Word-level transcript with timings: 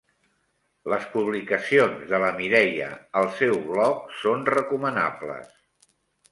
Les 0.93 1.03
publicacions 1.15 2.01
de 2.13 2.21
la 2.25 2.31
Mireia 2.41 2.89
al 3.23 3.31
seu 3.37 3.55
blog 3.69 4.03
són 4.25 4.45
recomanables. 4.59 5.57